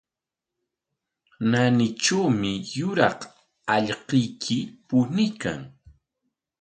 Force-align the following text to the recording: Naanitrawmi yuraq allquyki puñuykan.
Naanitrawmi 1.49 2.51
yuraq 2.77 3.19
allquyki 3.75 4.57
puñuykan. 4.87 5.59